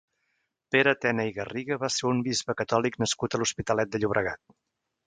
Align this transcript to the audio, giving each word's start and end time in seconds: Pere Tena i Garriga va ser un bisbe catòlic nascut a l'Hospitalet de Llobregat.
Pere 0.75 0.93
Tena 1.05 1.25
i 1.31 1.35
Garriga 1.35 1.79
va 1.85 1.91
ser 1.97 2.09
un 2.15 2.25
bisbe 2.29 2.59
catòlic 2.63 2.99
nascut 3.05 3.35
a 3.39 3.43
l'Hospitalet 3.45 3.95
de 3.97 4.05
Llobregat. 4.07 4.47